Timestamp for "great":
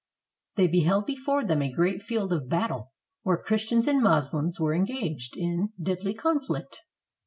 1.71-2.01